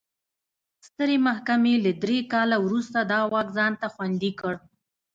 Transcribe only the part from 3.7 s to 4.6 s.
ته خوندي کړ.